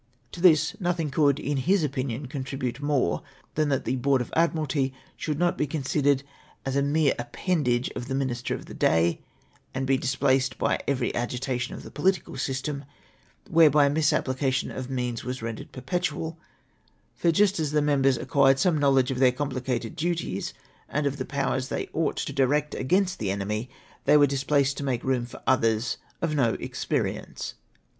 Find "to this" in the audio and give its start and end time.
0.31-0.75